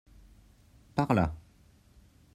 Par 0.95 1.13
là. 1.13 1.35